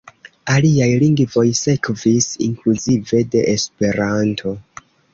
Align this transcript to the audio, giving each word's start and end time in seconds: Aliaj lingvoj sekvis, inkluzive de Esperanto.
Aliaj 0.53 0.87
lingvoj 1.03 1.43
sekvis, 1.59 2.31
inkluzive 2.49 3.25
de 3.37 3.47
Esperanto. 3.57 4.61